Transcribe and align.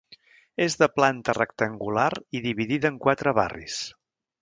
És 0.65 0.77
de 0.83 0.87
planta 0.93 1.35
rectangular 1.39 2.09
i 2.41 2.45
dividida 2.49 2.93
en 2.93 3.01
quatre 3.07 3.39
barris. 3.43 3.83